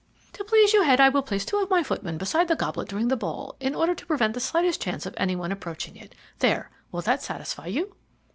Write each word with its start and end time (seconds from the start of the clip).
"To 0.33 0.43
please 0.43 0.73
you, 0.73 0.81
Head, 0.81 0.99
I 0.99 1.09
will 1.09 1.21
place 1.21 1.45
two 1.45 1.59
of 1.59 1.69
my 1.69 1.83
footmen 1.83 2.17
beside 2.17 2.47
the 2.47 2.55
goblet 2.55 2.87
during 2.89 3.09
the 3.09 3.15
ball, 3.15 3.55
in 3.59 3.75
order 3.75 3.93
to 3.93 4.05
prevent 4.07 4.33
the 4.33 4.39
slightest 4.39 4.81
chance 4.81 5.05
of 5.05 5.13
any 5.15 5.35
one 5.35 5.51
approaching 5.51 5.95
it. 5.95 6.15
There, 6.39 6.71
will 6.91 7.03
that 7.03 7.21
satisfy 7.21 7.67
you?" 7.67 7.95